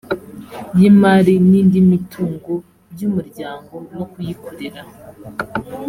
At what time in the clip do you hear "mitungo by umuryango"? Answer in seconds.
1.91-3.73